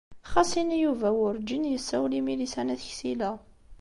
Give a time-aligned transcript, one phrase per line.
[0.31, 3.31] Xas ini Yuba wurǧin yessawel i Milisa n At Ksila.